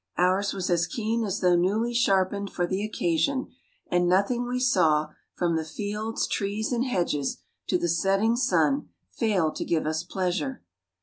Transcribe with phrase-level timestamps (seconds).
[0.17, 3.49] "Ours was as keen as though newly sharpened for the occasion;
[3.85, 9.55] and nothing we saw, from the fields, trees, and hedges, to the setting sun, failed
[9.57, 10.63] to give us pleasure.